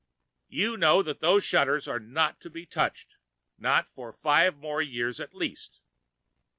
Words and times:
"You 0.47 0.77
know 0.77 1.03
that 1.03 1.19
those 1.19 1.43
shutters 1.43 1.87
are 1.87 1.99
not 1.99 2.41
to 2.41 2.49
be 2.49 2.65
touched! 2.65 3.17
Not 3.59 3.87
for 3.87 4.11
five 4.11 4.57
more 4.57 4.81
years 4.81 5.19
at 5.19 5.35
least!" 5.35 5.79